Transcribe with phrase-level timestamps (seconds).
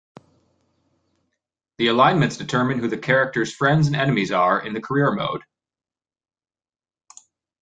[1.77, 5.43] The alignments determine who the character's friends and enemies are in the career mode.